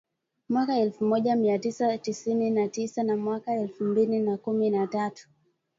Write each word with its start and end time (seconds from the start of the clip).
mwaka 0.49 0.77
elfu 0.77 1.05
moja 1.05 1.35
mia 1.35 1.59
tisa 1.59 1.97
tisini 1.97 2.49
na 2.51 2.67
tisa 2.67 3.03
na 3.03 3.15
mwaka 3.17 3.53
elfu 3.53 3.83
mbili 3.83 4.19
na 4.19 4.37
kumi 4.37 4.69
na 4.69 4.87
tatu 4.87 5.29